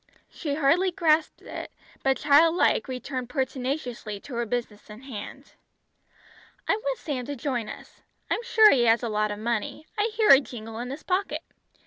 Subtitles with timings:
[0.31, 5.53] She hardly grasped it, but child like returned pertinaciously to her business in hand.
[6.67, 8.01] "I want Sam to join us.
[8.27, 9.85] I'm sure he has a lot of money.
[9.99, 11.43] I hear it jingle in his pocket.